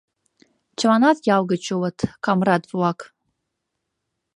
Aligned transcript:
Чыланат 0.77 1.17
ял 1.35 1.43
гыч 1.51 1.63
улыт, 1.75 1.97
камрад-влак. 2.23 2.99